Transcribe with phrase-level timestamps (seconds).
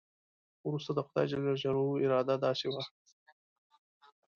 [0.67, 2.83] وروسته د خدای جل جلاله اراده داسې وه.